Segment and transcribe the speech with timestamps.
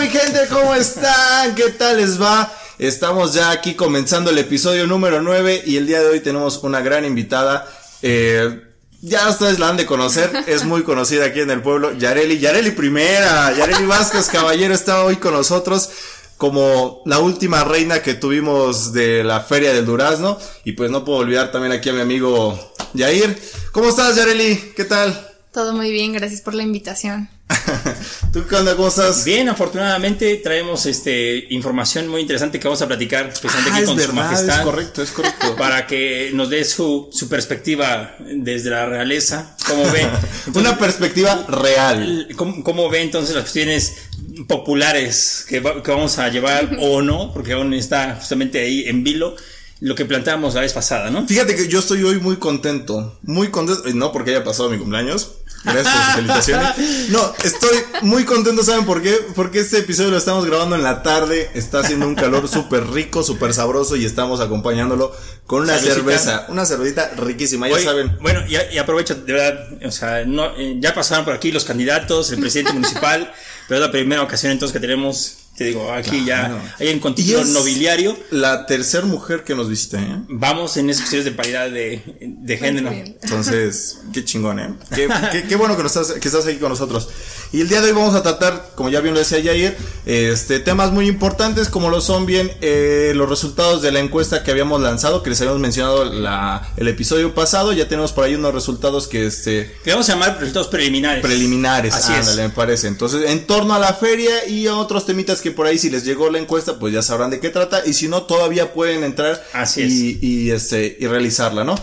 [0.00, 0.48] mi gente?
[0.48, 1.54] ¿Cómo están?
[1.54, 2.50] ¿Qué tal les va?
[2.78, 6.80] Estamos ya aquí comenzando el episodio número 9 y el día de hoy tenemos una
[6.80, 7.70] gran invitada.
[8.00, 8.62] Eh,
[9.02, 12.70] ya ustedes la han de conocer, es muy conocida aquí en el pueblo, Yareli, Yareli
[12.70, 15.90] primera, Yareli Vázquez Caballero está hoy con nosotros
[16.38, 21.18] como la última reina que tuvimos de la Feria del Durazno y pues no puedo
[21.18, 22.58] olvidar también aquí a mi amigo
[22.94, 23.38] Yair.
[23.72, 24.72] ¿Cómo estás Yareli?
[24.74, 25.28] ¿Qué tal?
[25.52, 27.28] Todo muy bien, gracias por la invitación.
[28.32, 28.76] ¿Tú qué onda?
[28.76, 29.24] ¿Cómo estás?
[29.24, 33.86] Bien, afortunadamente traemos este información muy interesante que vamos a platicar precisamente aquí Ah, es
[33.88, 34.58] con su majestad.
[34.58, 35.56] es correcto, es correcto.
[35.58, 39.56] Para que nos dé su, su perspectiva desde la realeza.
[39.66, 40.06] ¿Cómo ve?
[40.54, 42.28] Una perspectiva real.
[42.36, 43.94] ¿Cómo, cómo ve entonces las cuestiones
[44.46, 47.32] populares que, va- que vamos a llevar o no?
[47.32, 49.34] Porque aún está justamente ahí en vilo
[49.80, 51.26] lo que planteamos la vez pasada, ¿no?
[51.26, 55.36] Fíjate que yo estoy hoy muy contento, muy contento, no porque haya pasado mi cumpleaños,
[55.64, 57.10] gracias por sus felicitaciones.
[57.10, 59.18] No, estoy muy contento, ¿saben por qué?
[59.34, 63.22] Porque este episodio lo estamos grabando en la tarde, está haciendo un calor súper rico,
[63.22, 65.12] súper sabroso y estamos acompañándolo
[65.46, 68.16] con una cerveza, una cervecita riquísima, ya saben.
[68.20, 71.64] Bueno, y, y aprovecho, de verdad, o sea, no, eh, ya pasaron por aquí los
[71.64, 73.32] candidatos, el presidente municipal,
[73.68, 76.58] pero es la primera ocasión entonces que tenemos, te digo, aquí Claro.
[76.58, 78.16] ya hay un continuo nobiliario.
[78.30, 80.22] La tercera mujer que nos visita, ¿eh?
[80.28, 82.90] Vamos en esas cuestiones de paridad de, de género.
[82.90, 83.18] bien.
[83.22, 84.74] Entonces, qué chingón, ¿eh?
[84.94, 87.08] Qué, qué- qué bueno que, nos estás, que estás aquí con nosotros.
[87.52, 89.76] Y el día de hoy vamos a tratar, como ya bien lo decía Jair,
[90.06, 94.52] este, temas muy importantes como lo son bien eh, los resultados de la encuesta que
[94.52, 97.72] habíamos lanzado, que les habíamos mencionado la, el episodio pasado.
[97.72, 101.22] Ya tenemos por ahí unos resultados que este, Que vamos a llamar resultados preliminares.
[101.22, 102.48] preliminares, Así ándale, es.
[102.48, 102.86] me parece.
[102.86, 106.04] Entonces, en torno a la feria y a otros temitas que por ahí si les
[106.04, 107.82] llegó la encuesta, pues ya sabrán de qué trata.
[107.86, 111.74] Y si no, todavía pueden entrar Así y, y, este, y realizarla, ¿no?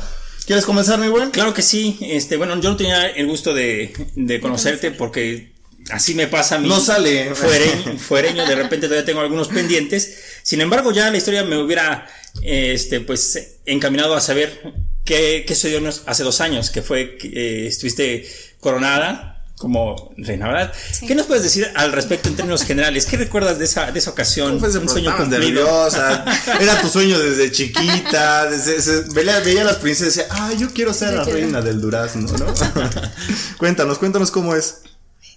[0.46, 1.32] ¿Quieres comenzar, mi buen?
[1.32, 1.98] Claro que sí.
[2.02, 5.52] Este, bueno, yo no tenía el gusto de, de conocerte porque
[5.90, 6.70] así me pasa a mí.
[6.70, 7.36] No sale.
[7.36, 10.18] Fuereño, fuereño, de repente todavía tengo algunos pendientes.
[10.44, 12.08] Sin embargo, ya la historia me hubiera
[12.44, 17.68] este, pues, encaminado a saber qué, qué sucedió hace dos años, que fue que eh,
[17.68, 18.25] estuviste
[18.59, 20.73] coronada como reina, ¿verdad?
[21.07, 23.07] ¿Qué nos puedes decir al respecto en términos generales?
[23.07, 24.59] ¿Qué recuerdas de esa, de esa ocasión?
[24.59, 26.23] Fue ese Un sueño nerviosa,
[26.62, 30.53] era tu sueño desde chiquita, desde, se- veía, veía a las princesas y decía, ah,
[30.53, 31.40] yo quiero ser Yo la quiero.
[31.40, 32.46] reina del durazno, ¿no?
[33.57, 34.81] cuéntanos, cuéntanos cómo es.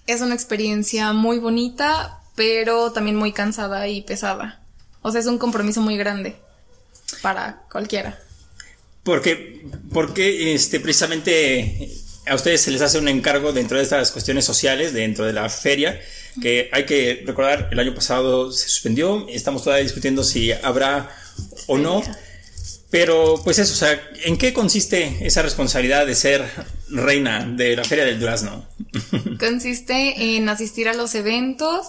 [0.05, 4.61] Es una experiencia muy bonita, pero también muy cansada y pesada.
[5.01, 6.35] O sea, es un compromiso muy grande
[7.23, 8.19] para cualquiera.
[9.03, 11.91] Porque, porque este, precisamente
[12.31, 15.49] a ustedes se les hace un encargo dentro de estas cuestiones sociales, dentro de la
[15.49, 15.99] feria,
[16.41, 21.09] que hay que recordar, el año pasado se suspendió, estamos todavía discutiendo si habrá
[21.67, 22.01] o no,
[22.89, 26.45] pero pues eso, o sea, ¿en qué consiste esa responsabilidad de ser
[26.89, 28.65] reina de la Feria del Durazno?
[29.39, 31.87] Consiste en asistir a los eventos,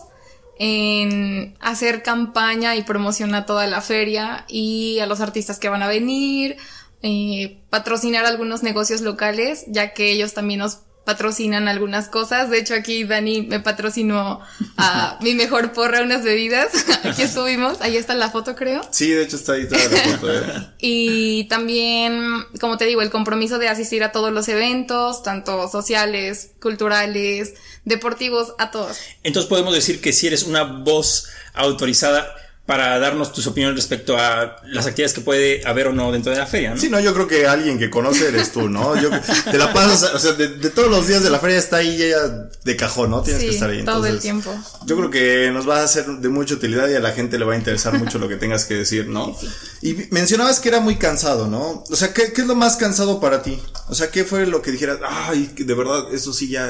[0.59, 5.82] en hacer campaña y promoción a toda la feria y a los artistas que van
[5.82, 6.56] a venir,
[7.03, 12.51] eh, patrocinar algunos negocios locales, ya que ellos también nos patrocinan algunas cosas.
[12.51, 14.41] De hecho, aquí Dani me patrocinó
[14.77, 16.69] a mi mejor porra unas bebidas.
[17.05, 18.83] aquí estuvimos, ahí está la foto, creo.
[18.91, 20.43] Sí, de hecho está ahí toda la foto, ¿eh?
[20.79, 26.53] Y también, como te digo, el compromiso de asistir a todos los eventos, tanto sociales,
[26.61, 28.99] culturales, deportivos, a todos.
[29.23, 32.34] Entonces podemos decir que si eres una voz autorizada
[32.65, 36.39] para darnos tus opiniones respecto a las actividades que puede haber o no dentro de
[36.39, 36.81] la feria, ¿no?
[36.81, 38.95] Sí, no, yo creo que alguien que conoce eres tú, ¿no?
[39.00, 39.11] Yo,
[39.50, 41.99] te la pasas, o sea, de, de todos los días de la feria está ahí
[41.99, 42.17] ya
[42.65, 43.22] de cajón, ¿no?
[43.22, 43.84] Tienes Sí, que estar ahí.
[43.84, 44.55] todo el entonces, tiempo.
[44.87, 47.45] Yo creo que nos va a ser de mucha utilidad y a la gente le
[47.45, 49.37] va a interesar mucho lo que tengas que decir, ¿no?
[49.83, 51.83] Y mencionabas que era muy cansado, ¿no?
[51.91, 53.61] O sea, ¿qué, qué es lo más cansado para ti?
[53.89, 54.99] O sea, ¿qué fue lo que dijeras?
[55.05, 56.69] Ay, que de verdad, eso sí ya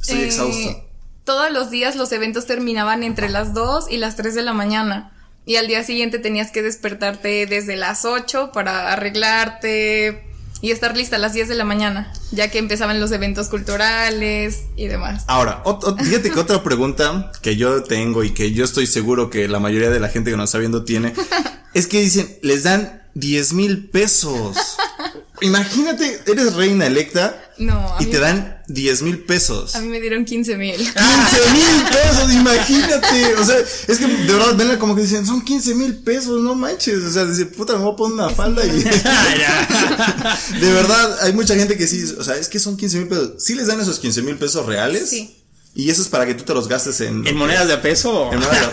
[0.00, 0.84] estoy Eh, exhausto.
[1.22, 5.12] Todos los días los eventos terminaban entre las 2 y las 3 de la mañana.
[5.48, 10.22] Y al día siguiente tenías que despertarte desde las 8 para arreglarte
[10.60, 14.64] y estar lista a las 10 de la mañana, ya que empezaban los eventos culturales
[14.76, 15.24] y demás.
[15.26, 15.62] Ahora,
[16.04, 19.88] fíjate que otra pregunta que yo tengo y que yo estoy seguro que la mayoría
[19.88, 21.14] de la gente que nos está viendo tiene,
[21.72, 24.56] es que dicen, les dan 10 mil pesos.
[25.40, 29.76] Imagínate, eres reina electa No, y te dan 10 mil pesos.
[29.76, 30.74] a mí me dieron 15 mil.
[30.76, 30.94] 15
[31.52, 33.34] mil pesos, imagínate.
[33.36, 33.56] O sea,
[33.86, 37.04] es que de verdad, venla como que dicen, son 15 mil pesos, no manches.
[37.04, 38.70] O sea, dice, puta, me voy a poner una falda y.
[40.60, 43.32] de verdad, hay mucha gente que sí, o sea, es que son 15 mil pesos.
[43.38, 45.08] ¿Sí les dan esos 15 mil pesos reales?
[45.08, 45.36] Sí.
[45.74, 47.24] Y eso es para que tú te los gastes en.
[47.26, 48.32] ¿En monedas de a peso?
[48.32, 48.70] en monedas.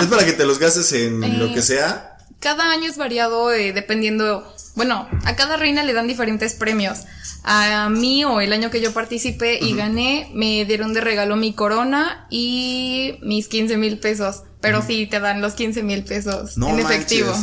[0.00, 1.36] es para que te los gastes en Eh.
[1.36, 2.16] lo que sea.
[2.40, 7.00] Cada año es variado eh, dependiendo, bueno, a cada reina le dan diferentes premios.
[7.42, 11.54] A mí o el año que yo participé y gané, me dieron de regalo mi
[11.54, 14.42] corona y mis 15 mil pesos.
[14.60, 16.90] Pero sí, te dan los 15 mil pesos No en manches.
[16.94, 17.34] efectivo.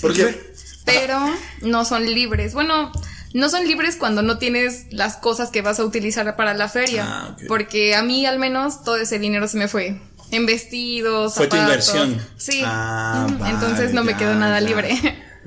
[0.00, 0.52] Porque
[0.84, 1.18] Pero
[1.62, 2.54] no son libres.
[2.54, 2.92] Bueno,
[3.32, 7.04] no son libres cuando no tienes las cosas que vas a utilizar para la feria.
[7.06, 7.36] Ah.
[7.48, 10.00] Porque a mí al menos todo ese dinero se me fue.
[10.30, 11.88] En vestidos, Fue tu zapatos.
[11.88, 12.26] inversión.
[12.36, 12.62] Sí.
[12.64, 14.66] Ah, Entonces no me quedó nada ya.
[14.66, 14.98] libre.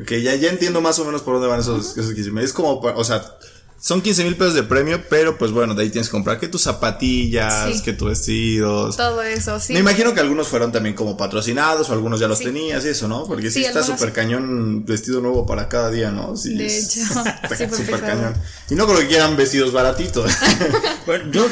[0.01, 2.43] Ok, ya, ya entiendo más o menos por dónde van esos, esos 15 mil.
[2.43, 3.23] Es como, o sea,
[3.79, 6.47] son 15 mil pesos de premio, pero pues bueno, de ahí tienes que comprar que
[6.47, 7.81] tus zapatillas, Sí.
[7.83, 8.95] que tus vestidos.
[8.97, 9.73] todo eso, sí.
[9.73, 12.45] Me imagino que algunos fueron también como patrocinados o algunos ya los Sí.
[12.45, 13.25] tenías y eso, ¿no?
[13.25, 16.35] Porque sí, Sí, está súper cañón vestido nuevo para cada día, ¿no?
[16.37, 17.09] Sí, De es- hecho,
[17.47, 18.35] fue súper cañón.
[18.69, 20.31] Y no creo que quieran vestidos baratitos.
[21.07, 21.47] Bueno, yo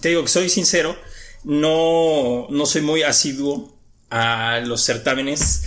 [0.00, 0.96] te digo que soy sincero,
[1.44, 3.74] no, no soy muy asiduo
[4.10, 5.64] a los certámenes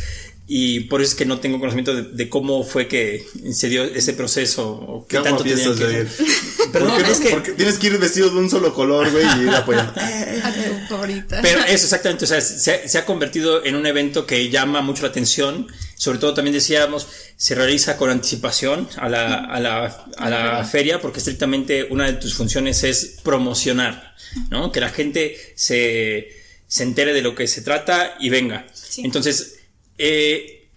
[0.49, 3.83] y por eso es que no tengo conocimiento de, de cómo fue que se dio
[3.83, 6.71] ese proceso o ¿Qué qué tanto tenían piensas de que ir?
[6.71, 7.13] Perdón, ¿Por qué no?
[7.13, 9.93] es que- Porque tienes que ir vestido de un solo color, güey, y ir apoyando.
[11.41, 15.03] Pero eso exactamente, o sea, se, se ha convertido en un evento que llama mucho
[15.03, 20.29] la atención, sobre todo también decíamos, se realiza con anticipación a la, a la, a
[20.29, 24.15] la feria, porque estrictamente una de tus funciones es promocionar,
[24.49, 24.71] ¿no?
[24.71, 26.29] Que la gente se,
[26.67, 28.65] se entere de lo que se trata y venga.
[28.73, 29.01] Sí.
[29.03, 29.56] Entonces,
[29.97, 30.69] eh,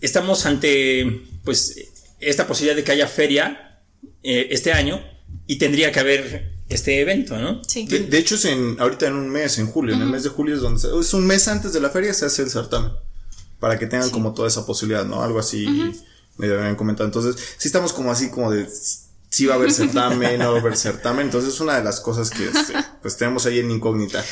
[0.00, 1.76] estamos ante, pues,
[2.20, 3.80] esta posibilidad de que haya feria
[4.22, 5.02] eh, este año
[5.46, 7.62] y tendría que haber este evento, ¿no?
[7.64, 7.86] Sí.
[7.86, 10.28] De, de hecho, es en, ahorita en un mes, en julio, en el mes de
[10.30, 12.92] julio es donde se- es un mes antes de la feria se hace el certamen.
[13.58, 15.22] Para que tengan como toda esa posibilidad, ¿no?
[15.22, 15.66] Algo así
[16.38, 17.06] me habían comentado.
[17.06, 18.66] Entonces, sí estamos como así como de
[19.28, 21.26] si va a haber certamen, no va a haber certamen.
[21.26, 22.72] Entonces, es una de las cosas que este,
[23.02, 24.24] pues tenemos ahí en incógnita.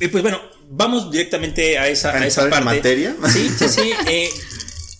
[0.00, 0.40] Y pues bueno,
[0.74, 2.64] vamos directamente a esa, ¿A esa parte.
[2.64, 3.14] materia?
[3.32, 3.92] Sí, sí, sí.
[4.08, 4.30] eh,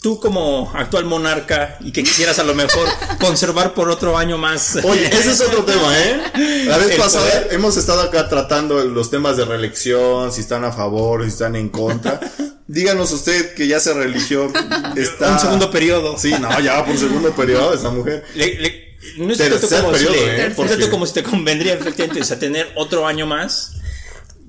[0.03, 2.89] tú como actual monarca y que quisieras a lo mejor
[3.21, 4.79] conservar por otro año más.
[4.83, 6.65] Oye, ese es otro tema, ¿eh?
[6.67, 11.23] La vez pasada hemos estado acá tratando los temas de reelección, si están a favor,
[11.23, 12.21] si están en contra.
[12.67, 14.51] Díganos usted que ya se religió.
[14.97, 15.33] Está...
[15.33, 16.17] Un segundo periodo.
[16.19, 18.25] Sí, no, ya va por segundo periodo esa mujer.
[18.35, 20.53] Le- le- no es tanto como, si ¿eh?
[20.57, 23.73] Porque- como si te convendría efectivamente o sea, tener otro año más,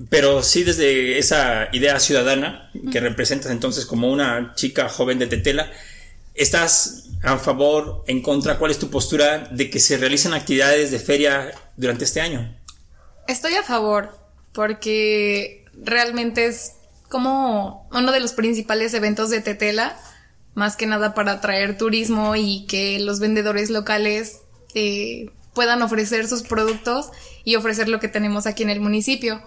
[0.10, 5.72] pero sí desde esa idea ciudadana que representas entonces como una chica joven de Tetela,
[6.34, 8.58] ¿estás a favor, en contra?
[8.58, 12.56] ¿Cuál es tu postura de que se realicen actividades de feria durante este año?
[13.28, 14.18] Estoy a favor
[14.52, 16.74] porque realmente es
[17.10, 19.98] como uno de los principales eventos de Tetela,
[20.56, 24.42] más que nada para atraer turismo y que los vendedores locales
[24.76, 27.10] eh, puedan ofrecer sus productos
[27.44, 29.42] y ofrecer lo que tenemos aquí en el municipio.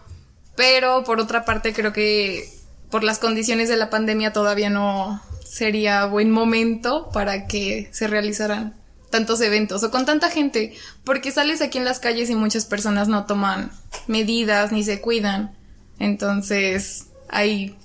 [0.57, 2.49] Pero por otra parte creo que
[2.91, 8.75] por las condiciones de la pandemia todavía no sería buen momento para que se realizaran
[9.11, 10.75] tantos eventos o con tanta gente,
[11.05, 13.71] porque sales aquí en las calles y muchas personas no toman
[14.07, 15.57] medidas ni se cuidan.
[15.99, 17.77] Entonces hay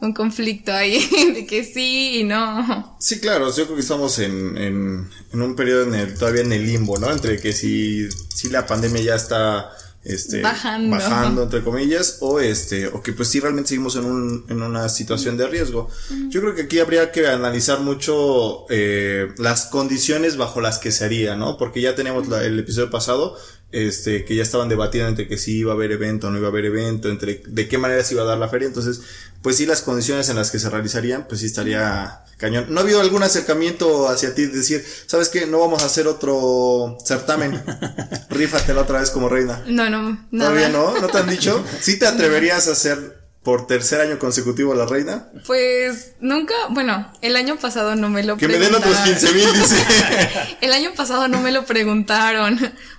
[0.00, 0.98] un conflicto ahí
[1.34, 2.96] de que sí y no.
[2.98, 6.52] Sí, claro, yo creo que estamos en, en, en un periodo en el, todavía en
[6.52, 7.10] el limbo, ¿no?
[7.10, 9.70] Entre que si, si la pandemia ya está
[10.02, 10.90] este, Bajando.
[10.96, 14.88] bajando, entre comillas, o este, o que pues sí realmente seguimos en, un, en una
[14.88, 15.88] situación de riesgo.
[16.28, 21.04] Yo creo que aquí habría que analizar mucho eh, las condiciones bajo las que se
[21.04, 21.56] haría, ¿no?
[21.58, 23.36] Porque ya tenemos la- el episodio pasado,
[23.72, 26.48] este, que ya estaban debatiendo entre que si iba a haber evento o no iba
[26.48, 29.00] a haber evento, entre de qué manera se iba a dar la feria, entonces,
[29.42, 32.66] pues sí, las condiciones en las que se realizarían, pues sí estaría cañón.
[32.70, 36.08] ¿No ha habido algún acercamiento hacia ti de decir, sabes qué, no vamos a hacer
[36.08, 37.62] otro certamen?
[38.30, 39.62] Rífatela otra vez como reina.
[39.66, 40.50] No, no, nada.
[40.50, 41.00] ¿Todavía no?
[41.00, 41.64] ¿No te han dicho?
[41.80, 45.28] ¿Sí te atreverías a ser por tercer año consecutivo la reina?
[45.46, 49.20] Pues nunca, bueno, el año pasado no me lo Que me den otros preguntaron.
[49.20, 49.86] 15 mil, dice.
[50.60, 52.58] El año pasado no me lo preguntaron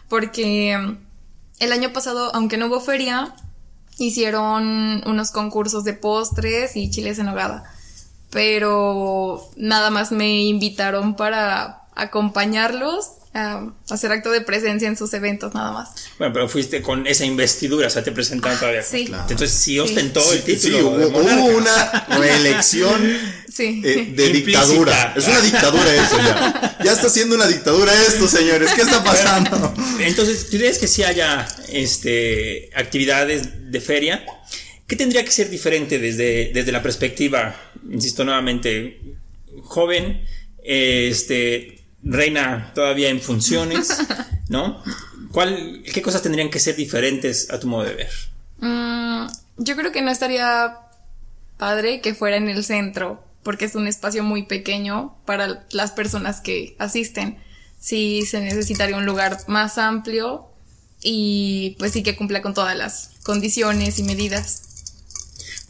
[0.09, 0.97] porque mm,
[1.59, 3.35] el año pasado, aunque no hubo feria,
[3.97, 7.63] hicieron unos concursos de postres y chiles en nogada.
[8.31, 15.53] Pero nada más me invitaron para acompañarlos a hacer acto de presencia en sus eventos,
[15.53, 15.89] nada más.
[16.19, 18.83] Bueno, pero fuiste con esa investidura, o sea, te presentaron todavía.
[18.83, 19.05] Sí.
[19.05, 19.23] Claro.
[19.29, 19.79] Entonces sí Sí.
[19.79, 20.77] ostentó el Sí, título.
[20.77, 21.35] sí, hubo, de monarca.
[21.41, 23.17] hubo una reelección
[23.47, 23.81] Sí.
[23.85, 24.33] eh, de Implícita.
[24.33, 25.13] dictadura.
[25.15, 26.77] Es una dictadura eso ya.
[26.83, 28.71] Ya está siendo una dictadura esto, señores.
[28.73, 29.73] ¿Qué está pasando?
[29.99, 34.25] Entonces, ¿tú crees que si haya este, actividades de feria?
[34.87, 37.55] ¿Qué tendría que ser diferente desde, desde la perspectiva,
[37.89, 38.99] insisto nuevamente,
[39.63, 40.25] joven,
[40.63, 43.97] este, reina todavía en funciones,
[44.49, 44.83] ¿no?
[45.31, 48.11] ¿Cuál, ¿Qué cosas tendrían que ser diferentes a tu modo de ver?
[48.59, 49.27] Mm,
[49.57, 50.77] yo creo que no estaría
[51.57, 56.41] padre que fuera en el centro, porque es un espacio muy pequeño para las personas
[56.41, 57.37] que asisten.
[57.79, 60.47] Sí se necesitaría un lugar más amplio
[61.01, 64.70] y pues sí que cumpla con todas las condiciones y medidas.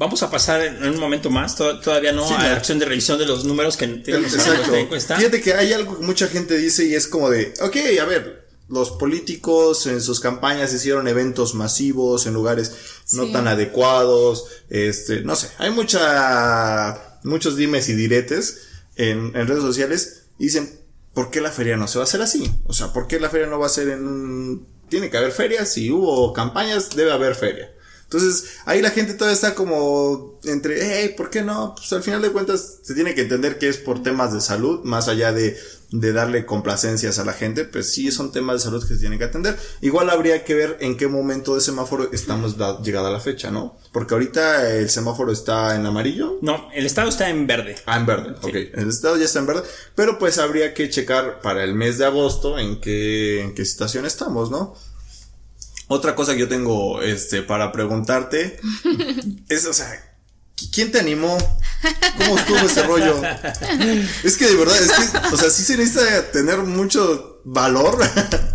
[0.01, 3.27] Vamos a pasar en un momento más, todavía no, a la acción de revisión de
[3.27, 4.73] los números que tenemos Exacto.
[5.15, 8.47] Fíjate que hay algo que mucha gente dice y es como de, ok, a ver,
[8.67, 15.35] los políticos en sus campañas hicieron eventos masivos en lugares no tan adecuados, este, no
[15.35, 20.79] sé, hay mucha, muchos dimes y diretes en, en redes sociales y dicen,
[21.13, 22.51] ¿por qué la feria no se va a hacer así?
[22.65, 24.67] O sea, ¿por qué la feria no va a ser en un...
[24.89, 27.71] Tiene que haber ferias, si hubo campañas, debe haber feria.
[28.11, 31.75] Entonces, ahí la gente todavía está como entre, hey, ¿por qué no?
[31.77, 34.81] Pues al final de cuentas se tiene que entender que es por temas de salud,
[34.83, 35.57] más allá de,
[35.91, 39.17] de darle complacencias a la gente, pues sí son temas de salud que se tienen
[39.17, 39.57] que atender.
[39.79, 43.77] Igual habría que ver en qué momento de semáforo estamos llegada a la fecha, ¿no?
[43.93, 46.37] Porque ahorita el semáforo está en amarillo.
[46.41, 47.77] No, el estado está en verde.
[47.85, 48.55] Ah, en verde, ok.
[48.73, 49.63] El estado ya está en verde,
[49.95, 54.05] pero pues habría que checar para el mes de agosto en qué, en qué situación
[54.05, 54.75] estamos, ¿no?
[55.93, 58.61] Otra cosa que yo tengo este para preguntarte
[59.49, 59.91] es, o sea,
[60.71, 61.37] ¿quién te animó?
[62.17, 63.21] ¿Cómo estuvo ese rollo?
[64.23, 67.97] Es que de verdad, es que, o sea, sí se necesita tener mucho valor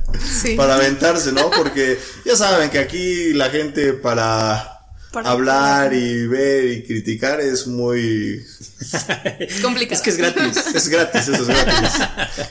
[0.56, 1.50] para aventarse, ¿no?
[1.50, 4.75] Porque ya saben que aquí la gente para
[5.24, 8.44] hablar y ver y criticar es muy
[9.62, 9.94] complicado.
[9.94, 10.56] Es que es gratis.
[10.74, 11.90] es gratis, eso es gratis.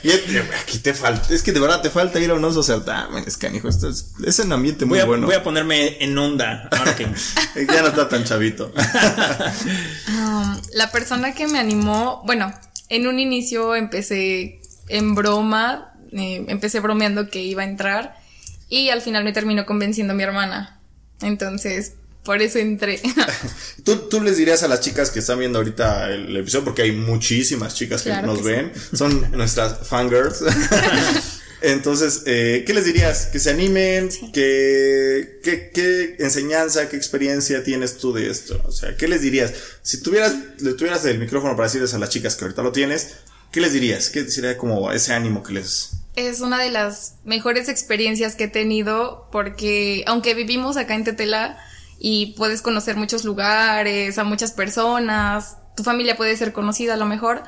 [0.02, 3.68] Y aquí te falta, es que de verdad te falta ir a unos certámenes, canijo.
[3.68, 5.26] Esto es, es un ambiente muy bueno.
[5.26, 6.68] Voy a ponerme en onda,
[7.54, 8.72] ya no está tan chavito.
[10.08, 12.52] Um, la persona que me animó, bueno,
[12.88, 18.16] en un inicio empecé en broma, eh, empecé bromeando que iba a entrar
[18.68, 20.80] y al final me terminó convenciendo mi hermana.
[21.20, 21.94] Entonces,
[22.26, 23.00] por eso entré.
[23.84, 26.92] ¿Tú, ¿Tú, les dirías a las chicas que están viendo ahorita el episodio, porque hay
[26.92, 30.42] muchísimas chicas que nos ven, son nuestras fangirls.
[31.62, 33.26] Entonces, eh, ¿qué les dirías?
[33.26, 38.60] Que se animen, que, ¿qué enseñanza, qué experiencia tienes tú de esto?
[38.66, 39.54] O sea, ¿qué les dirías?
[39.82, 43.16] Si tuvieras, le tuvieras el micrófono para decirles a las chicas que ahorita lo tienes,
[43.52, 44.10] ¿qué les dirías?
[44.10, 45.92] ¿Qué sería como ese ánimo que les...
[46.14, 51.58] Es una de las mejores experiencias que he tenido porque aunque vivimos acá en Tetela,
[51.98, 57.06] y puedes conocer muchos lugares, a muchas personas, tu familia puede ser conocida a lo
[57.06, 57.42] mejor,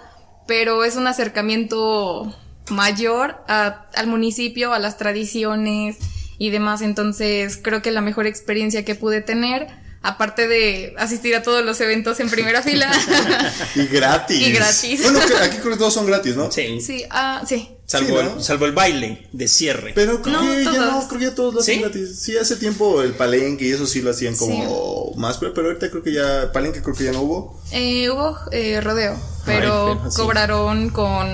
[0.46, 2.34] pero es un acercamiento
[2.70, 5.98] mayor al municipio, a las tradiciones
[6.38, 9.68] y demás, entonces creo que la mejor experiencia que pude tener
[10.02, 12.90] aparte de asistir a todos los eventos en primera fila.
[13.74, 14.46] y gratis.
[14.46, 15.02] Y gratis.
[15.02, 16.50] Bueno, aquí creo que todos son gratis, ¿no?
[16.50, 16.80] Sí.
[16.80, 17.77] Sí, ah, sí.
[17.88, 19.92] Salvo, el, salvo el baile de cierre.
[19.94, 22.18] Pero creo que ya no, creo que ya todos lo hacen gratis.
[22.20, 26.02] Sí, hace tiempo el palenque y eso sí lo hacían como más, pero, ahorita creo
[26.02, 27.58] que ya, palenque creo que ya no hubo.
[27.72, 31.28] Eh, hubo eh, rodeo, pero cobraron con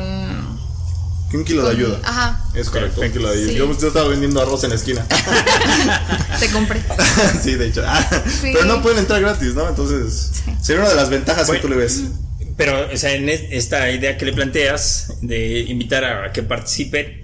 [1.33, 1.99] un kilo de ayuda.
[2.05, 2.45] Ajá.
[2.55, 3.53] Es correcto, un kilo de ayuda.
[3.53, 5.05] Yo, estaba vendiendo arroz en la esquina.
[6.39, 6.81] Te compré.
[7.43, 7.83] sí, de hecho.
[8.43, 9.69] Pero no pueden entrar gratis, ¿no?
[9.69, 10.31] Entonces,
[10.63, 12.05] sería una de las ventajas que tú le ves.
[12.57, 17.21] Pero, o sea, en esta idea que le planteas de invitar a que participe,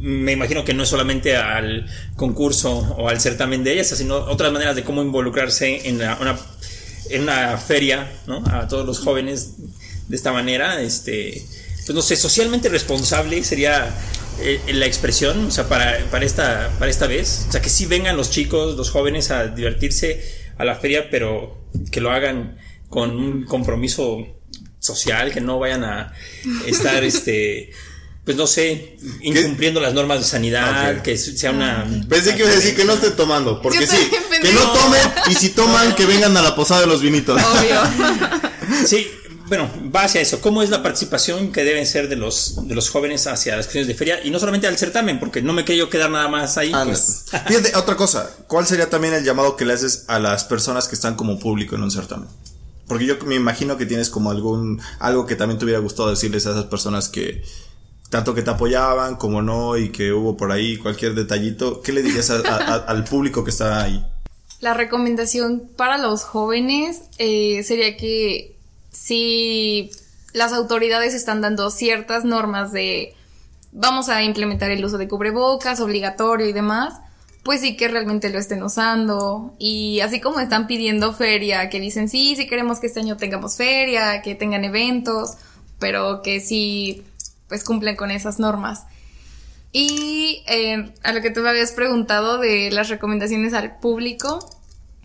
[0.00, 1.86] me imagino que no es solamente al
[2.16, 6.36] concurso o al certamen de ellas, sino otras maneras de cómo involucrarse en una,
[7.10, 8.42] en una feria, ¿no?
[8.50, 9.54] A todos los jóvenes
[10.08, 11.44] de esta manera, este
[11.84, 13.92] pues no sé, socialmente responsable sería
[14.40, 17.46] eh, la expresión, o sea, para, para, esta, para esta vez.
[17.48, 20.22] O sea, que sí vengan los chicos, los jóvenes a divertirse
[20.58, 22.56] a la feria, pero que lo hagan
[22.88, 24.26] con un compromiso
[24.82, 26.12] social, que no vayan a
[26.66, 27.72] estar, este,
[28.24, 31.86] pues no sé, incumpliendo las normas de sanidad, que sea una...
[32.08, 34.10] Pensé que iba a decir que no esté tomando, porque sí,
[34.42, 37.40] que no tomen y si toman, que vengan a la posada de los vinitos.
[37.40, 37.80] Obvio.
[38.86, 39.08] sí,
[39.46, 40.40] bueno, va hacia eso.
[40.40, 43.86] ¿Cómo es la participación que deben ser de los, de los jóvenes hacia las cuestiones
[43.86, 44.24] de feria?
[44.24, 46.72] Y no solamente al certamen, porque no me quiero quedar nada más ahí.
[46.84, 47.26] Pues.
[47.46, 48.30] Fíjate, otra cosa.
[48.46, 51.76] ¿Cuál sería también el llamado que le haces a las personas que están como público
[51.76, 52.28] en un certamen?
[52.86, 56.46] Porque yo me imagino que tienes como algún, algo que también te hubiera gustado decirles
[56.46, 57.42] a esas personas que,
[58.10, 61.80] tanto que te apoyaban como no, y que hubo por ahí cualquier detallito.
[61.80, 64.04] ¿Qué le dirías al público que está ahí?
[64.60, 68.56] La recomendación para los jóvenes eh, sería que
[68.90, 69.90] si
[70.32, 73.14] las autoridades están dando ciertas normas de
[73.72, 77.00] vamos a implementar el uso de cubrebocas obligatorio y demás,
[77.42, 79.54] pues sí que realmente lo estén usando.
[79.58, 83.56] Y así como están pidiendo feria, que dicen sí, sí queremos que este año tengamos
[83.56, 85.36] feria, que tengan eventos,
[85.78, 87.02] pero que sí,
[87.48, 88.84] pues cumplen con esas normas.
[89.72, 94.50] Y eh, a lo que tú me habías preguntado de las recomendaciones al público,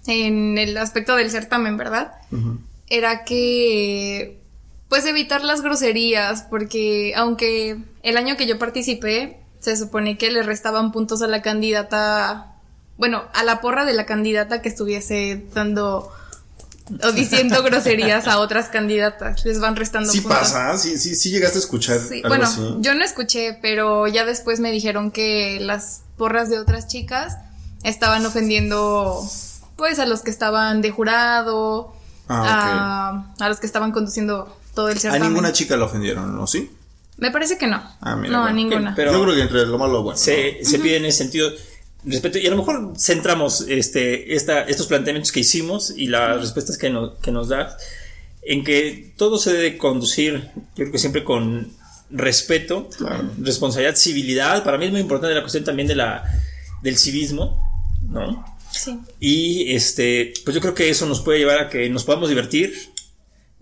[0.06, 2.14] en el aspecto del certamen, ¿verdad?
[2.90, 4.40] era que
[4.90, 10.44] Pues evitar las groserías, porque aunque el año que yo participé, se supone que le
[10.44, 12.54] restaban puntos a la candidata,
[12.98, 16.12] bueno, a la porra de la candidata que estuviese dando
[17.04, 19.44] o diciendo groserías a otras candidatas.
[19.46, 20.40] Les van restando Sí puntos.
[20.40, 22.62] pasa, sí, sí, sí llegaste a escuchar Sí, algo bueno, así.
[22.80, 27.38] yo no escuché, pero ya después me dijeron que las porras de otras chicas
[27.84, 29.22] estaban ofendiendo
[29.76, 31.94] pues a los que estaban de jurado,
[32.30, 35.30] Ah, a, a los que estaban conduciendo todo el A certamen.
[35.30, 36.46] ninguna chica la ofendieron, ¿no?
[36.46, 36.70] ¿Sí?
[37.18, 37.82] Me parece que no.
[38.02, 38.56] Ah, mira, no, a bueno.
[38.56, 38.94] ninguna.
[38.96, 40.18] Pero- Yo creo que entre lo malo y lo bueno.
[40.18, 41.52] se, se pide en ese sentido
[42.06, 46.78] respeto y a lo mejor centramos este, esta, estos planteamientos que hicimos y las respuestas
[46.78, 47.76] que, no- que nos da
[48.44, 51.74] en que todo se debe conducir, yo creo que siempre con
[52.10, 53.30] respeto, Claro.
[53.42, 54.64] responsabilidad, civilidad.
[54.64, 56.24] Para mí es muy importante la cuestión también de la,
[56.82, 57.62] del civismo,
[58.10, 58.46] ¿no?
[58.72, 58.98] Sí.
[59.20, 62.74] Y este, pues yo creo que eso nos puede llevar a que nos podamos divertir.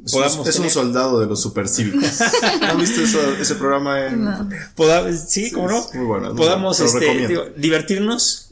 [0.03, 2.19] Es, podamos un, es un tener- soldado de los supercívicos.
[2.61, 4.23] ¿No viste eso- ese programa en.?
[4.23, 4.49] No.
[4.75, 5.87] Poda- sí, cómo no.
[5.93, 8.49] muy bueno, Podamos este, digo, divertirnos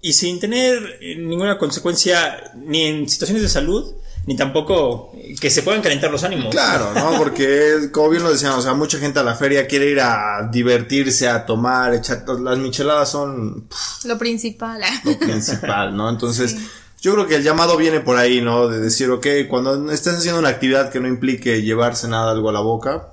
[0.00, 3.92] y sin tener ninguna consecuencia ni en situaciones de salud,
[4.26, 6.50] ni tampoco que se puedan calentar los ánimos.
[6.50, 7.18] Claro, ¿no?
[7.18, 10.48] Porque, como bien lo decíamos, o sea, mucha gente a la feria quiere ir a
[10.50, 12.24] divertirse, a tomar, echar.
[12.40, 14.80] Las micheladas son pff, Lo principal.
[15.04, 16.08] lo principal, ¿no?
[16.08, 16.56] Entonces,
[17.04, 18.66] yo creo que el llamado viene por ahí, ¿no?
[18.66, 22.52] De decir, ok, cuando estés haciendo una actividad que no implique llevarse nada algo a
[22.54, 23.12] la boca,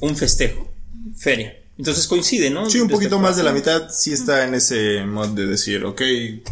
[0.00, 0.72] un festejo,
[1.16, 1.54] feria.
[1.78, 2.68] Entonces coincide, ¿no?
[2.68, 6.02] Sí, un poquito más de la mitad sí está en ese mod de decir, ok,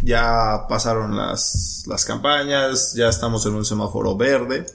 [0.02, 4.66] ya pasaron las, las campañas, ya estamos en un semáforo verde.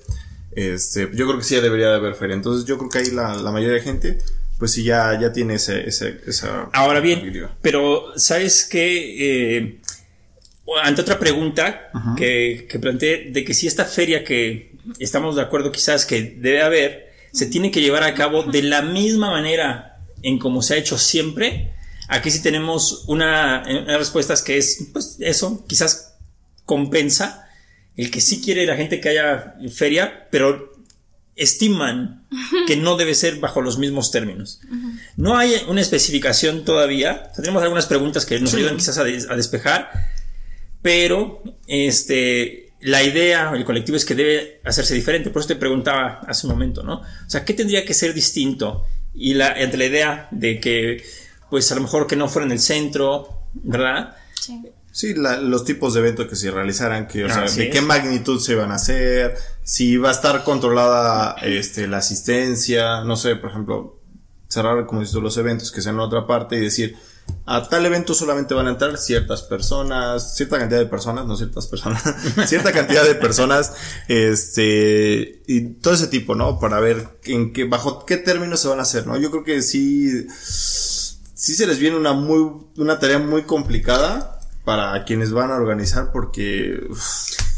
[0.54, 2.36] Este, yo creo que sí debería de haber feria.
[2.36, 4.18] Entonces yo creo que ahí la, la mayoría de gente,
[4.60, 6.70] pues sí ya, ya tiene ese, ese, esa.
[6.74, 7.52] Ahora bien, habilidad.
[7.62, 9.60] pero ¿sabes qué?
[9.60, 9.80] Eh,
[10.84, 15.72] ante otra pregunta que, que planteé, de que si esta feria que estamos de acuerdo
[15.72, 20.38] quizás que debe haber, se tiene que llevar a cabo de la misma manera en
[20.40, 21.72] como se ha hecho siempre,
[22.08, 26.16] aquí sí tenemos una, una respuesta que es, pues eso, quizás
[26.66, 27.48] compensa
[27.98, 30.72] el que sí quiere la gente que haya feria, pero
[31.36, 32.28] estiman
[32.68, 34.62] que no debe ser bajo los mismos términos.
[35.18, 37.30] No hay una especificación todavía.
[37.32, 39.90] O sea, tenemos algunas preguntas que nos ayudan quizás a, des- a despejar,
[40.82, 45.30] pero este, la idea, el colectivo es que debe hacerse diferente.
[45.30, 46.96] Por eso te preguntaba hace un momento, ¿no?
[47.02, 48.86] O sea, ¿qué tendría que ser distinto?
[49.14, 51.04] Y la, entre la idea de que,
[51.50, 54.16] pues a lo mejor que no fuera en el centro, ¿verdad?
[54.40, 54.62] Sí.
[54.94, 57.72] Sí, la- los tipos de eventos que se realizaran, que, o sea, Así de es.
[57.74, 63.16] qué magnitud se van a hacer, si va a estar controlada este, la asistencia, no
[63.16, 64.00] sé, por ejemplo,
[64.50, 66.98] cerrar, como dices los eventos que sean en otra parte y decir,
[67.46, 71.68] a tal evento solamente van a entrar ciertas personas, cierta cantidad de personas, no ciertas
[71.68, 72.02] personas,
[72.46, 73.74] cierta cantidad de personas,
[74.08, 76.60] este, y todo ese tipo, ¿no?
[76.60, 79.18] Para ver en qué, bajo qué términos se van a hacer, ¿no?
[79.18, 85.04] Yo creo que sí, sí se les viene una muy, una tarea muy complicada para
[85.06, 86.80] quienes van a organizar porque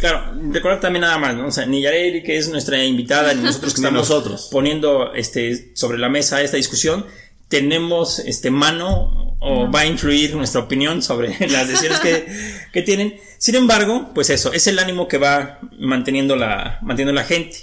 [0.04, 1.48] Claro, recordar también nada más, ¿no?
[1.48, 4.50] O sea, ni Yareli, que es nuestra invitada, ni nosotros que Ni estamos nosotros.
[4.52, 7.06] poniendo este, sobre la mesa esta discusión,
[7.54, 12.26] tenemos este mano o va a influir nuestra opinión sobre las decisiones que,
[12.74, 13.14] que tienen.
[13.38, 17.58] Sin embargo, pues eso, es el ánimo que va manteniendo la, manteniendo la gente.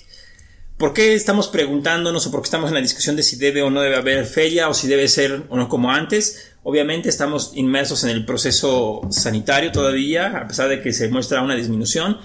[0.76, 3.70] ¿Por qué estamos preguntándonos o por qué estamos en la discusión de si debe o
[3.70, 6.52] no debe haber feria o si debe ser o no como antes?
[6.62, 11.56] Obviamente estamos inmersos en el proceso sanitario todavía, a pesar de que se muestra una
[11.56, 12.18] disminución.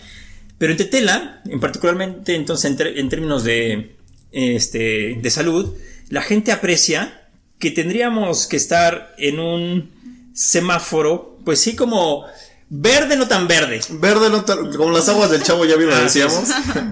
[0.59, 3.95] Pero en Tetela, en particularmente entonces en, en términos de,
[4.31, 5.75] este, de salud,
[6.09, 7.24] la gente aprecia
[7.59, 9.91] que tendríamos que estar en un
[10.33, 12.25] semáforo, pues sí como
[12.69, 13.79] verde, no tan verde.
[13.89, 16.03] verde no tan- como las aguas del chavo ya bien lo es.
[16.13, 16.43] decíamos.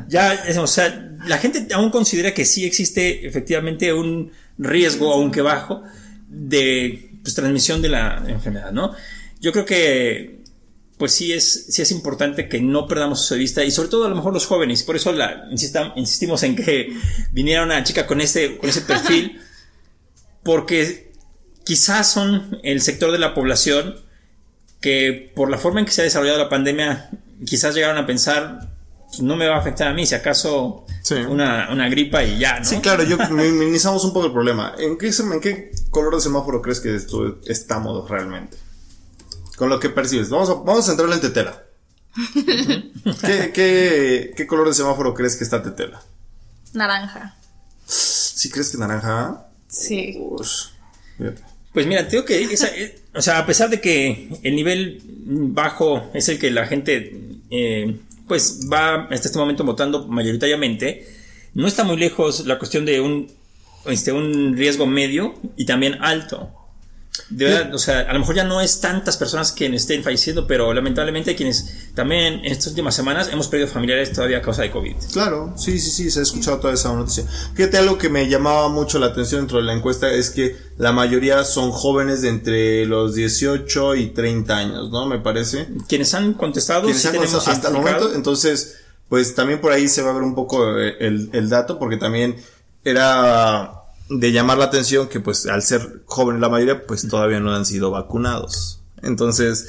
[0.08, 5.84] Ya, o sea, la gente aún considera que sí existe efectivamente un riesgo, aunque bajo,
[6.30, 8.94] de pues, transmisión de la enfermedad, ¿no?
[9.42, 10.42] Yo creo que
[10.98, 14.10] pues sí es, sí es importante que no perdamos su vista y sobre todo a
[14.10, 14.84] lo mejor los jóvenes.
[14.84, 15.50] Por eso la,
[15.96, 16.94] insistimos en que
[17.34, 19.42] viniera una chica con ese, con ese perfil,
[20.44, 21.12] porque
[21.64, 23.96] quizás son el sector de la población
[24.82, 27.10] que por la forma en que se ha desarrollado la pandemia,
[27.46, 28.70] quizás llegaron a pensar,
[29.22, 30.86] no me va a afectar a mí, si acaso
[31.30, 32.66] una, una, gripa y ya, ¿no?
[32.66, 34.76] Sí, claro, yo minimizamos un poco el problema.
[34.78, 37.00] ¿En qué, ¿En qué color de semáforo crees que
[37.46, 38.58] estamos realmente?
[39.56, 40.30] Con lo que percibes.
[40.30, 41.64] Vamos a, vamos a centrarlo en Tetela.
[42.34, 46.02] ¿Qué, qué, qué color de semáforo crees que está Tetela?
[46.74, 47.38] Naranja.
[47.86, 49.43] ¿Sí crees que naranja?
[49.74, 50.20] Sí.
[51.74, 56.30] Pues mira, tengo que, eh, o sea, a pesar de que el nivel bajo es
[56.30, 57.96] el que la gente, eh,
[58.28, 61.08] pues va hasta este momento votando mayoritariamente,
[61.56, 63.32] no está muy lejos la cuestión de un,
[63.88, 66.52] este, un riesgo medio y también alto.
[67.30, 70.48] De verdad, o sea, a lo mejor ya no es tantas personas quienes estén falleciendo,
[70.48, 74.72] pero lamentablemente quienes también en estas últimas semanas hemos perdido familiares todavía a causa de
[74.72, 74.96] COVID.
[75.12, 77.26] Claro, sí, sí, sí, se ha escuchado toda esa noticia.
[77.54, 80.92] Fíjate, algo que me llamaba mucho la atención dentro de la encuesta es que la
[80.92, 85.06] mayoría son jóvenes de entre los 18 y 30 años, ¿no?
[85.06, 85.68] Me parece.
[85.88, 90.10] Quienes han contestado, sí tenemos hasta el momento, entonces, pues también por ahí se va
[90.10, 92.38] a ver un poco eh, el, el dato, porque también
[92.84, 93.83] era
[94.20, 97.66] de llamar la atención que pues al ser joven la mayoría pues todavía no han
[97.66, 98.82] sido vacunados.
[99.02, 99.68] Entonces,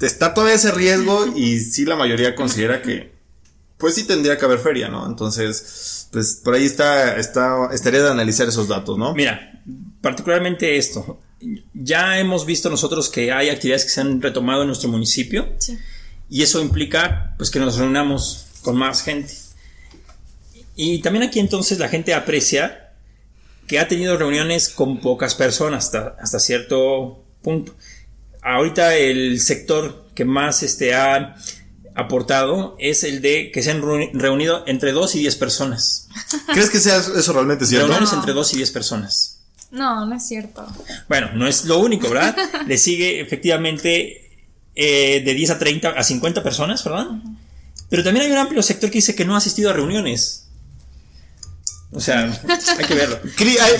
[0.00, 3.14] está todavía ese riesgo y sí la mayoría considera que
[3.78, 5.06] pues sí tendría que haber feria, ¿no?
[5.06, 9.14] Entonces, pues por ahí está, está, estaría de analizar esos datos, ¿no?
[9.14, 9.62] Mira,
[10.00, 11.20] particularmente esto.
[11.74, 15.52] Ya hemos visto nosotros que hay actividades que se han retomado en nuestro municipio.
[16.30, 19.34] Y eso implica pues que nos reunamos con más gente.
[20.76, 22.83] Y también aquí entonces la gente aprecia
[23.66, 27.74] que ha tenido reuniones con pocas personas hasta, hasta cierto punto.
[28.42, 31.36] Ahorita el sector que más este, ha
[31.94, 36.08] aportado es el de que se han reunido entre 2 y 10 personas.
[36.52, 37.86] ¿Crees que sea eso realmente cierto?
[37.86, 39.40] Reuniones entre 2 y 10 personas.
[39.70, 40.66] No, no es cierto.
[41.08, 42.36] Bueno, no es lo único, ¿verdad?
[42.66, 44.30] Le sigue efectivamente
[44.74, 47.06] eh, de 10 a 30 a 50 personas, ¿verdad?
[47.88, 50.43] Pero también hay un amplio sector que dice que no ha asistido a reuniones.
[51.94, 52.24] O sea,
[52.78, 53.18] hay que verlo.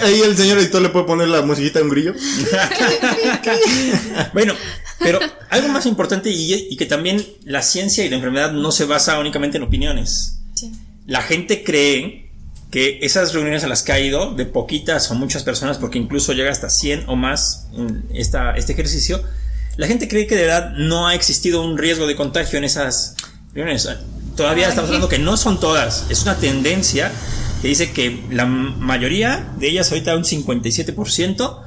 [0.03, 2.15] Ahí el señor editor le puede poner la musiquita de un grillo.
[4.33, 4.55] bueno,
[5.01, 5.19] pero
[5.51, 9.57] algo más importante y, que también la ciencia y la enfermedad no se basa únicamente
[9.57, 10.39] en opiniones.
[11.07, 12.31] La gente cree
[12.71, 16.33] que esas reuniones a las que ha ido, de poquitas o muchas personas, porque incluso
[16.33, 19.23] llega hasta 100 o más en esta, este ejercicio,
[19.77, 23.17] la gente cree que de verdad no ha existido un riesgo de contagio en esas
[23.53, 23.89] reuniones.
[24.37, 27.13] Todavía estamos hablando que no son todas, es una tendencia
[27.65, 31.63] que dice que la mayoría de ellas, ahorita un 57%,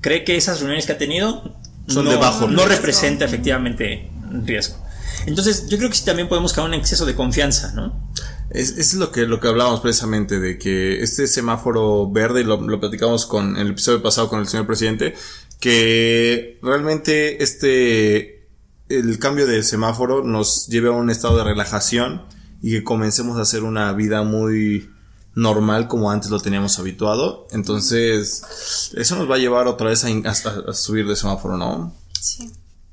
[0.00, 4.10] cree que esas reuniones que ha tenido son de bajo no representa efectivamente
[4.46, 4.82] riesgo.
[5.26, 8.10] Entonces, yo creo que sí también podemos caer un exceso de confianza, ¿no?
[8.48, 12.80] Es, es lo que, lo que hablábamos precisamente, de que este semáforo verde, lo, lo
[12.80, 15.16] platicamos con el episodio pasado con el señor presidente,
[15.60, 18.48] que realmente este,
[18.88, 22.22] el cambio de semáforo nos lleve a un estado de relajación
[22.62, 24.95] y que comencemos a hacer una vida muy,
[25.36, 27.46] normal como antes lo teníamos habituado.
[27.52, 31.94] Entonces, eso nos va a llevar otra vez a, subir de semáforo, ¿no?
[32.18, 32.50] Sí.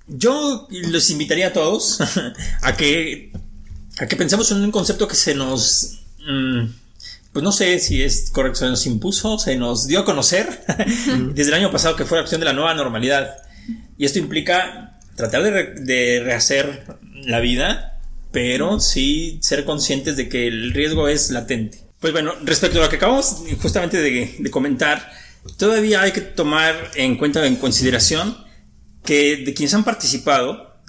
[0.07, 1.99] Yo les invitaría a todos
[2.61, 3.31] a que,
[3.97, 6.01] a que pensemos en un concepto que se nos...
[6.27, 6.65] Mm,
[7.31, 10.63] pues no sé si es correcto, se nos impuso, se nos dio a conocer
[11.33, 13.37] desde el año pasado que fue la acción de la nueva normalidad.
[13.97, 16.85] Y esto implica tratar de, de rehacer
[17.25, 18.01] la vida,
[18.31, 21.82] pero sí ser conscientes de que el riesgo es latente.
[22.03, 25.09] Pues bueno, respecto a lo que acabamos justamente de, comentar,
[25.55, 28.43] todavía hay que tomar en cuenta, en consideración,
[29.05, 30.81] que de quienes han participado,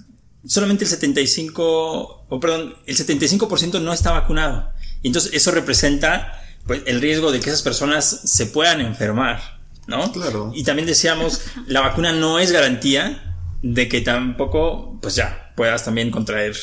[0.45, 4.73] solamente el 75, o perdón, el 75% no está vacunado.
[5.03, 10.11] Y entonces eso representa pues, el riesgo de que esas personas se puedan enfermar, ¿no?
[10.11, 10.51] Claro.
[10.53, 16.11] Y también decíamos, la vacuna no es garantía de que tampoco, pues ya, puedas también
[16.11, 16.57] contraer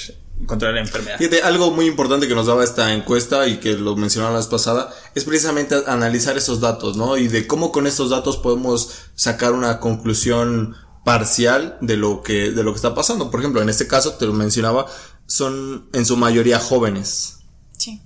[0.46, 1.18] contra la enfermedad.
[1.18, 4.48] Fíjate, algo muy importante que nos daba esta encuesta y que lo mencionaba la vez
[4.48, 7.18] pasada es precisamente analizar esos datos, ¿no?
[7.18, 12.64] Y de cómo con estos datos podemos sacar una conclusión parcial de lo que de
[12.64, 13.32] lo que está pasando.
[13.32, 14.86] Por ejemplo, en este caso te lo mencionaba,
[15.26, 17.41] son en su mayoría jóvenes.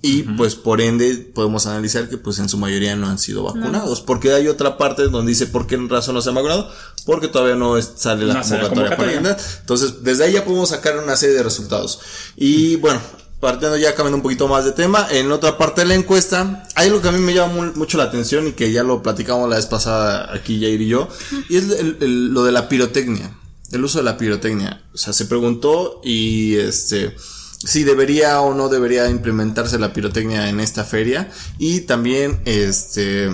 [0.02, 4.00] Y pues por ende podemos analizar que pues en su mayoría no han sido vacunados.
[4.00, 6.70] Porque hay otra parte donde dice por qué razón no se han vacunado.
[7.04, 11.42] Porque todavía no sale la convocatoria, Entonces desde ahí ya podemos sacar una serie de
[11.42, 12.00] resultados.
[12.36, 13.00] Y bueno,
[13.40, 16.88] partiendo ya cambiando un poquito más de tema, en otra parte de la encuesta, hay
[16.88, 19.56] algo que a mí me llama mucho la atención y que ya lo platicamos la
[19.56, 21.08] vez pasada aquí Jair y yo.
[21.48, 21.66] Y es
[22.00, 23.36] lo de la pirotecnia.
[23.72, 24.82] el uso de la pirotecnia.
[24.94, 27.14] O sea, se preguntó y este
[27.58, 33.30] si debería o no debería implementarse la pirotecnia en esta feria y también este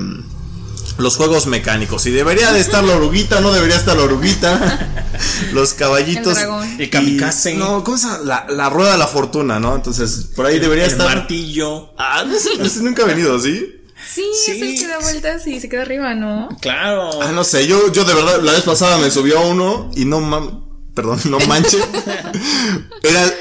[0.98, 2.02] los juegos mecánicos.
[2.02, 4.88] Si debería de estar la oruguita, no debería estar la oruguita.
[5.52, 6.37] los caballitos.
[6.37, 6.76] El dragón.
[6.80, 7.54] El kamikaze.
[7.54, 8.18] no, ¿cómo se llama?
[8.24, 9.74] La, la rueda de la fortuna, ¿no?
[9.74, 11.06] Entonces, por ahí debería el estar.
[11.06, 11.94] martillo.
[11.96, 13.80] Ah, no sé, ese nunca ha venido, ¿sí?
[14.06, 14.50] Sí, Sí.
[14.52, 16.48] es el que da vueltas y se queda arriba, ¿no?
[16.61, 17.22] Claro.
[17.22, 20.04] Ah, no sé, yo, yo de verdad, la vez pasada me subió a uno y
[20.04, 21.78] no man, perdón, no manche.
[23.02, 23.35] Era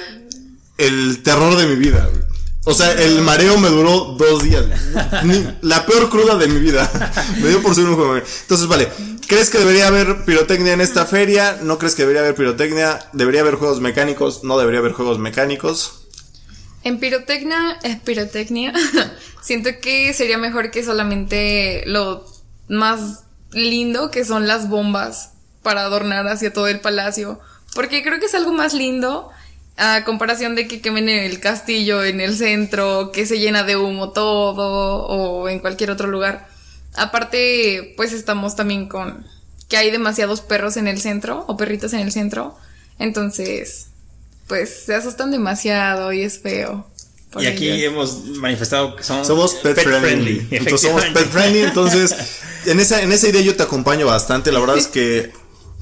[0.88, 2.10] el terror de mi vida.
[2.63, 4.65] O sea, el mareo me duró dos días.
[5.62, 6.89] la peor cruda de mi vida.
[7.41, 8.17] Me dio por ser un juego.
[8.17, 8.88] Entonces, vale.
[9.28, 11.58] ¿Crees que debería haber pirotecnia en esta feria?
[11.63, 13.00] ¿No crees que debería haber pirotecnia?
[13.13, 14.44] ¿Debería haber juegos mecánicos?
[14.44, 16.06] ¿No debería haber juegos mecánicos?
[16.84, 18.74] En pirotecnia, es pirotecnia.
[19.41, 22.26] Siento que sería mejor que solamente lo
[22.67, 25.32] más lindo que son las bombas
[25.63, 27.39] para adornar hacia todo el palacio.
[27.74, 29.32] Porque creo que es algo más lindo
[29.78, 34.12] a comparación de que quemen el castillo en el centro, que se llena de humo
[34.12, 36.48] todo o en cualquier otro lugar.
[36.94, 39.26] Aparte, pues estamos también con
[39.70, 42.58] que hay demasiados perros en el centro o perritos en el centro.
[43.00, 43.88] Entonces,
[44.48, 46.86] pues se asustan demasiado y es feo.
[47.40, 47.94] Y aquí ellos.
[47.94, 50.46] hemos manifestado que somos, Somos pet, friendly.
[50.52, 51.62] Entonces somos pet friendly.
[51.62, 52.14] Entonces,
[52.66, 54.52] en esa, en esa idea yo te acompaño bastante.
[54.52, 55.32] La verdad es que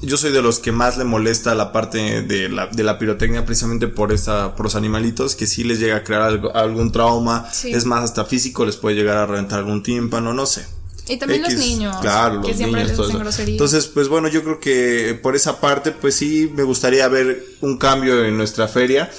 [0.02, 3.44] yo soy de los que más le molesta la parte de la, de la pirotecnia
[3.44, 7.48] precisamente por esa, por los animalitos, que sí les llega a crear algo- algún trauma.
[7.52, 7.72] Sí.
[7.72, 10.66] Es más, hasta físico les puede llegar a reventar algún tímpano, no sé.
[11.08, 11.96] Y también los niños.
[12.00, 13.54] Claro, que los siempre niños, les hacen groserías.
[13.54, 17.78] Entonces, pues bueno, yo creo que por esa parte, pues sí, me gustaría ver un
[17.78, 19.10] cambio en nuestra feria.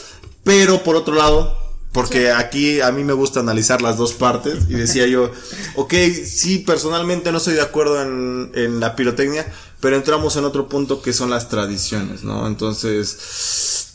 [0.44, 1.58] Pero por otro lado,
[1.92, 4.60] porque aquí a mí me gusta analizar las dos partes.
[4.70, 5.32] Y decía yo,
[5.76, 5.94] ok,
[6.26, 9.46] sí, personalmente no estoy de acuerdo en, en la pirotecnia,
[9.82, 12.48] pero entramos en otro punto que son las tradiciones, ¿no?
[12.48, 13.88] Entonces,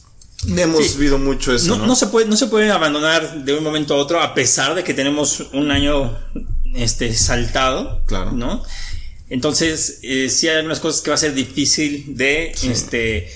[0.47, 0.99] hemos Sí.
[0.99, 1.69] vivido mucho eso.
[1.69, 4.35] No, No, no se puede, no se puede abandonar de un momento a otro, a
[4.35, 6.19] pesar de que tenemos un año
[6.75, 8.03] este saltado.
[8.07, 8.33] Claro.
[8.33, 8.63] ¿No?
[9.29, 13.31] Entonces, eh, sí hay algunas cosas que va a ser difícil de este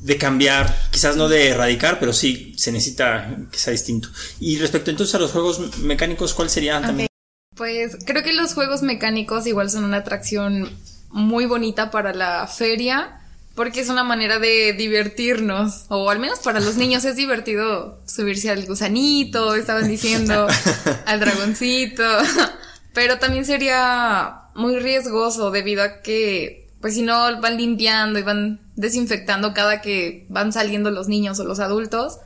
[0.00, 4.10] de cambiar, quizás no de erradicar, pero sí se necesita que sea distinto.
[4.38, 7.08] Y respecto entonces a los juegos mecánicos, ¿cuál sería también?
[7.56, 10.70] Pues creo que los juegos mecánicos igual son una atracción
[11.14, 13.20] muy bonita para la feria.
[13.54, 18.50] Porque es una manera de divertirnos, o al menos para los niños es divertido subirse
[18.50, 20.48] al gusanito, estaban diciendo,
[21.06, 22.02] al dragoncito,
[22.94, 28.60] pero también sería muy riesgoso debido a que, pues si no van limpiando y van
[28.74, 32.18] desinfectando cada que van saliendo los niños o los adultos,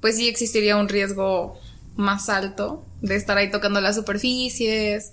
[0.00, 1.60] pues sí existiría un riesgo
[1.96, 5.12] más alto de estar ahí tocando las superficies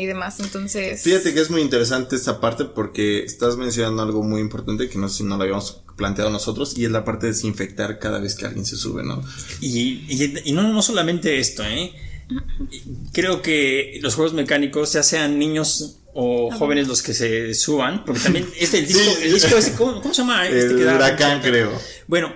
[0.00, 0.38] y demás.
[0.40, 4.96] Entonces, Fíjate que es muy interesante esta parte porque estás mencionando algo muy importante que
[4.98, 8.20] no sé si no lo habíamos planteado nosotros y es la parte de desinfectar cada
[8.20, 9.22] vez que alguien se sube, ¿no?
[9.60, 11.92] Y, y- y no, no solamente esto, ¿eh?
[13.12, 18.20] Creo que los juegos mecánicos, ya sean niños o jóvenes los que se suban, porque
[18.20, 19.24] también este, el disco, Sí.
[19.24, 20.46] el disco ese, ¿cómo, cómo se llama?
[20.46, 21.72] Este El que da- huracán, creo.
[22.06, 22.34] Bueno,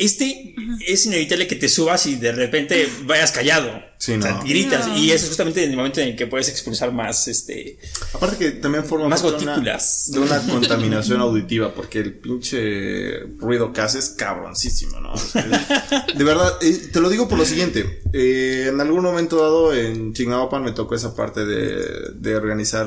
[0.00, 0.54] este
[0.86, 3.82] es inevitable que te subas y de repente vayas callado.
[3.98, 4.42] Sí, O sea, no.
[4.42, 4.88] gritas.
[4.88, 4.96] No.
[4.96, 7.78] Y eso es justamente en el momento en el que puedes expulsar más, este...
[8.14, 10.10] Aparte que también forma Más parte de una- gotículas.
[10.10, 15.12] de una contaminación auditiva, porque el pinche ruido que hace es cabroncísimo, ¿no?
[15.12, 18.00] O sea, De verdad, eh, te lo digo por lo siguiente.
[18.14, 22.86] eh, en algún momento dado en Chignahuapan me tocó esa parte de, de organizar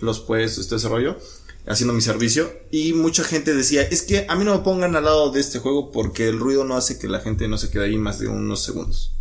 [0.00, 1.18] los puestos, todo ese rollo,
[1.66, 2.50] haciendo mi servicio.
[2.70, 5.58] Y mucha gente decía, es que a mí no me pongan al lado de este
[5.58, 8.28] juego porque el ruido no hace que la gente no se quede ahí más de
[8.28, 9.12] unos segundos.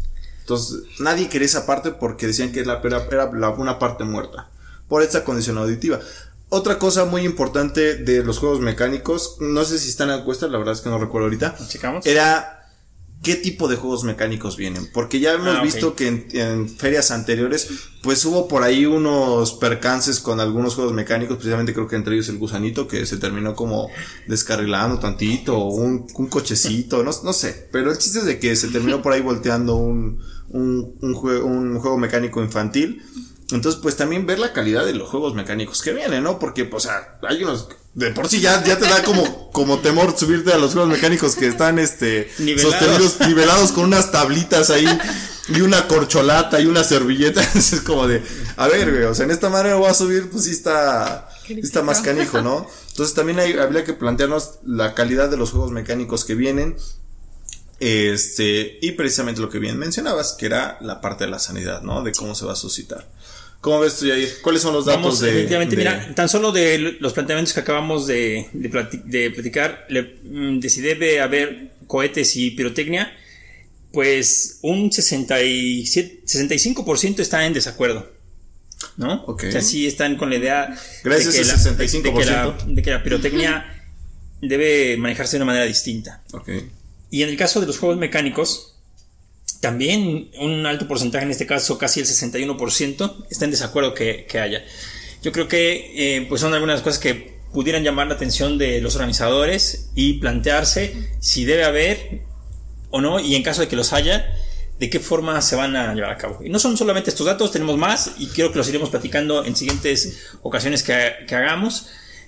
[0.41, 4.51] Entonces, nadie quería esa parte porque decían que la, era, era la- una parte muerta.
[4.87, 5.99] Por esta condición auditiva.
[6.49, 10.59] Otra cosa muy importante de los juegos mecánicos, no sé si están en encuesta, la
[10.59, 11.55] verdad es que no recuerdo ahorita.
[11.67, 12.05] ¿Checamos?
[12.05, 12.64] Era
[13.23, 14.87] qué tipo de juegos mecánicos vienen.
[14.93, 17.67] Porque ya hemos Ah, visto que en, en ferias anteriores,
[18.03, 22.29] pues hubo por ahí unos percances con algunos juegos mecánicos, precisamente creo que entre ellos
[22.29, 23.89] el gusanito, que se terminó como
[24.27, 27.67] descarrilando tantito, o un, un cochecito, no, no sé.
[27.71, 31.43] Pero el chiste es de que se terminó por ahí volteando un, un, un, jue-
[31.43, 33.01] un juego mecánico infantil.
[33.51, 36.39] Entonces, pues también ver la calidad de los juegos mecánicos que vienen, ¿no?
[36.39, 39.79] Porque, pues, o sea, hay unos, de por sí ya, ya te da como, como
[39.79, 42.71] temor subirte a los juegos mecánicos que están, este, Nivelados.
[42.71, 44.87] sostenidos, nivelados con unas tablitas ahí,
[45.47, 47.41] y una corcholata y una servilleta.
[47.55, 48.23] es como de,
[48.57, 51.29] a ver, güey, o sea, en esta manera voy a subir, pues sí está,
[51.83, 52.67] más canijo, ¿no?
[52.89, 56.77] Entonces también hay, habría que plantearnos la calidad de los juegos mecánicos que vienen.
[57.79, 62.03] Este, y precisamente lo que bien mencionabas, que era la parte de la sanidad, ¿no?
[62.03, 63.05] De cómo se va a suscitar.
[63.65, 64.29] ¿Cómo ves tú, Yair?
[64.43, 67.61] ¿Cuáles son los datos Vamos, de, efectivamente, de- mira, tan solo de los planteamientos que
[67.61, 73.11] acabamos de, de plati- de platicar, le- mm, de si debe haber cohetes y pirotecnia,
[73.91, 78.11] pues un 67, 65% está en desacuerdo.
[78.97, 79.23] ¿No?
[79.25, 79.45] Ok.
[79.47, 82.45] O sea, sí están con la idea Gracias de, que la, ese de que la-
[82.45, 82.65] 65%.
[82.67, 83.83] de que la pirotecnia
[84.43, 86.21] debe manejarse de una manera distinta.
[86.33, 86.49] Ok.
[87.09, 88.74] Y en el caso de los juegos mecánicos,
[89.59, 94.39] también un alto porcentaje, en este caso casi el 61%, está en desacuerdo que, que
[94.39, 94.63] haya.
[95.21, 98.95] Yo creo que eh, pues son algunas cosas que pudieran llamar la atención de los
[98.95, 102.21] organizadores y plantearse si debe haber
[102.91, 104.33] o no, y en caso de que los haya,
[104.79, 106.39] de qué forma se van a llevar a cabo.
[106.43, 109.55] Y no son solamente estos datos, tenemos más y quiero que los iremos platicando en
[109.55, 111.87] siguientes ocasiones que, que hagamos.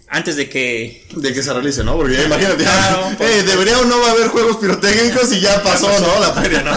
[0.10, 1.98] Antes de que De que se realice, ¿no?
[1.98, 3.30] Porque ya imagínate, Claro, pues.
[3.30, 6.20] eh, debería o no va a haber juegos pirotécnicos y ya pasó, ¿no?
[6.22, 6.72] La feria, ¿no?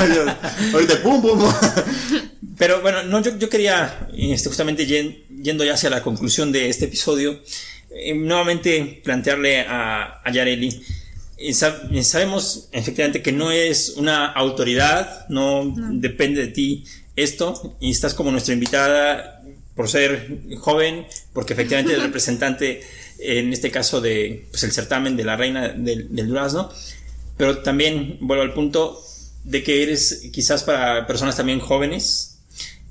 [0.74, 1.52] Ahorita, pum, pum, pum.
[2.58, 6.68] Pero bueno, no, yo, yo quería, este, justamente yen- yendo ya hacia la conclusión de
[6.68, 7.40] este episodio,
[7.90, 10.82] eh, nuevamente plantearle a, a Yareli.
[11.52, 16.84] sab- eh, sabemos efectivamente que no es una autoridad, no, depende de ti
[17.16, 19.40] esto, y estás como nuestra invitada
[19.74, 22.82] por ser joven, porque efectivamente el representante,
[23.18, 26.70] en este caso de pues, el certamen de la reina del, del durazno,
[27.36, 29.00] pero también vuelvo al punto
[29.44, 32.38] de que eres quizás para personas también jóvenes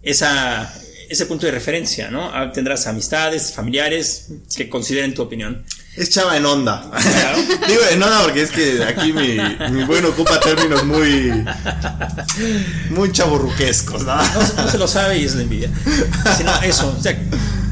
[0.02, 0.74] esa,
[1.10, 2.32] ese punto de referencia, ¿no?
[2.34, 5.64] Ah, Tendrás amistades, familiares que consideren tu opinión.
[5.96, 6.90] Es chava en onda.
[7.02, 7.38] Claro.
[7.68, 9.38] Digo en onda porque es que aquí mi,
[9.72, 11.32] mi buen ocupa términos muy.
[12.90, 14.16] muy chaburruquescos, ¿no?
[14.16, 15.70] No, se- no se lo sabe y es la envidia.
[16.38, 17.18] Sino eso, o sea,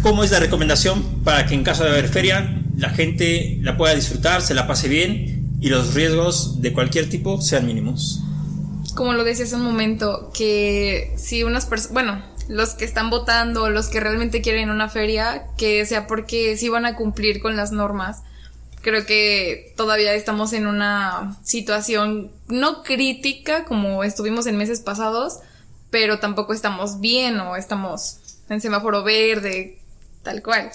[0.02, 3.96] ¿cómo es la recomendación para que en caso de haber feria la gente la pueda
[3.96, 8.22] disfrutar, se la pase bien y los riesgos de cualquier tipo sean mínimos?
[8.98, 13.70] como lo decía hace un momento, que si unas personas, bueno, los que están votando,
[13.70, 17.72] los que realmente quieren una feria, que sea porque sí van a cumplir con las
[17.72, 18.24] normas.
[18.82, 25.40] Creo que todavía estamos en una situación no crítica como estuvimos en meses pasados,
[25.92, 29.78] pero tampoco estamos bien o estamos en semáforo verde,
[30.28, 30.70] tal cual.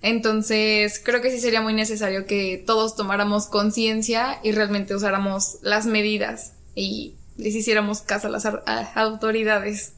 [0.00, 5.86] Entonces, creo que sí sería muy necesario que todos tomáramos conciencia y realmente usáramos las
[5.86, 9.94] medidas y les hiciéramos caso a las a- autoridades.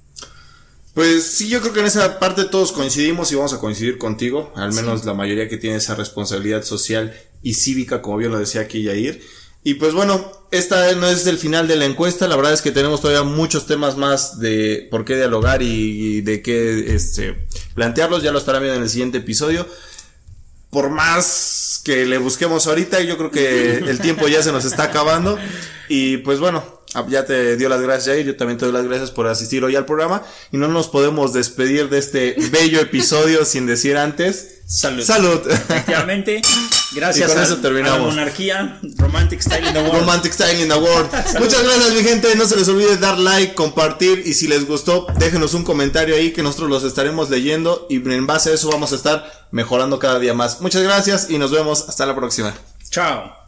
[0.95, 4.53] Pues sí, yo creo que en esa parte todos coincidimos y vamos a coincidir contigo,
[4.57, 7.13] al menos la mayoría que tiene esa responsabilidad social
[7.43, 9.21] y cívica, como bien lo decía aquí Yair.
[9.65, 12.71] Y pues bueno, esta no es el final de la encuesta, la verdad es que
[12.71, 18.33] tenemos todavía muchos temas más de por qué dialogar y, de qué este, plantearlos, ya
[18.33, 19.69] lo estarán viendo en el siguiente episodio.
[20.71, 24.85] Por más que le busquemos ahorita, yo creo que el tiempo ya se nos está
[24.85, 25.39] acabando.
[25.89, 26.74] Y pues bueno,
[27.09, 28.27] ya te dio las gracias, Jair.
[28.27, 30.23] Yo también te doy las gracias por asistir hoy al programa.
[30.53, 34.63] Y no nos podemos despedir de este bello episodio sin decir antes.
[34.67, 35.05] Salud.
[35.05, 35.41] Salud.
[35.51, 36.41] Efectivamente,
[36.95, 37.99] gracias Y con a, eso terminamos.
[37.99, 40.01] a la monarquía, Romantic Style in the World.
[40.01, 41.11] Romantic Style in the World.
[41.39, 42.35] Muchas gracias, mi gente.
[42.35, 44.23] No se les olvide dar like, compartir.
[44.25, 47.87] Y si les gustó, déjenos un comentario ahí que nosotros los estaremos leyendo.
[47.91, 50.61] Y en base a eso vamos a estar mejorando cada día más.
[50.61, 52.55] Muchas gracias y nos vemos hasta la próxima.
[52.91, 53.44] Chao.